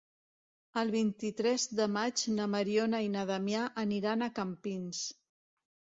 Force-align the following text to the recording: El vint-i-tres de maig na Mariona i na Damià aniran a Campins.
El 0.81 0.93
vint-i-tres 0.95 1.65
de 1.81 1.87
maig 1.99 2.25
na 2.39 2.47
Mariona 2.55 3.03
i 3.09 3.13
na 3.17 3.29
Damià 3.33 3.67
aniran 3.87 4.29
a 4.31 4.35
Campins. 4.41 5.07